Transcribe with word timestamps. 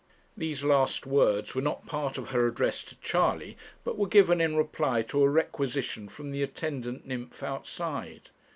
These 0.35 0.63
last 0.63 1.05
words 1.05 1.53
were 1.53 1.61
not 1.61 1.85
part 1.85 2.17
of 2.17 2.29
her 2.29 2.47
address 2.47 2.83
to 2.85 2.95
Charley, 3.01 3.55
but 3.83 3.99
were 3.99 4.07
given 4.07 4.41
in 4.41 4.55
reply 4.55 5.03
to 5.03 5.21
a 5.21 5.29
requisition 5.29 6.09
from 6.09 6.31
the 6.31 6.41
attendant 6.41 7.05
nymph 7.05 7.43
outside. 7.43 8.31